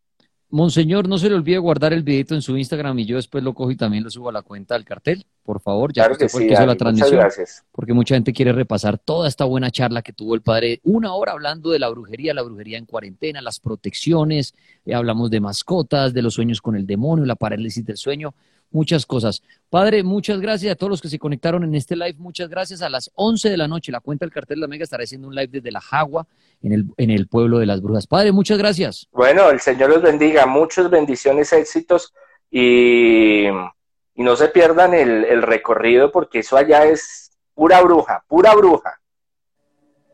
[0.49, 3.53] Monseñor, no se le olvide guardar el videito en su Instagram y yo después lo
[3.53, 6.47] cojo y también lo subo a la cuenta del cartel, por favor, ya que, fue
[6.47, 7.19] la transmisión.
[7.19, 7.65] gracias.
[7.73, 11.33] Porque mucha gente quiere repasar toda esta buena charla que tuvo el padre, una hora
[11.33, 14.53] hablando de la brujería, la brujería en cuarentena, las protecciones,
[14.85, 18.33] eh, hablamos de mascotas, de los sueños con el demonio, la parálisis del sueño
[18.71, 19.41] muchas cosas.
[19.69, 22.15] Padre, muchas gracias a todos los que se conectaron en este live.
[22.17, 22.81] Muchas gracias.
[22.81, 25.27] A las 11 de la noche, la cuenta del cartel de la Mega estará haciendo
[25.27, 26.27] un live desde La Jagua,
[26.61, 28.07] en el, en el pueblo de las brujas.
[28.07, 29.07] Padre, muchas gracias.
[29.11, 30.45] Bueno, el Señor los bendiga.
[30.45, 32.13] Muchas bendiciones, éxitos
[32.49, 38.55] y, y no se pierdan el, el recorrido porque eso allá es pura bruja, pura
[38.55, 38.99] bruja.